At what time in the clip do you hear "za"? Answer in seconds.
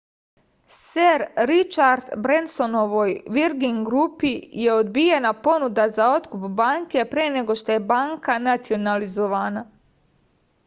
5.97-6.07